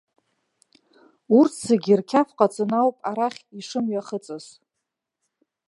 Урҭ 1.37 1.53
зегьы 1.67 1.93
рқьаф 1.99 2.29
ҟаҵаны 2.37 2.77
ауп 2.81 2.97
арахь 3.09 3.41
ишымҩахыҵыз. 3.59 4.45